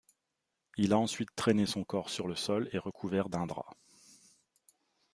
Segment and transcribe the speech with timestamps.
[0.77, 3.75] Il a ensuite traîné son corps sur le sol et recouvert d'un drap.